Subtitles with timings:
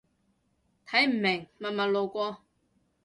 [0.87, 2.39] 睇唔明，默默路過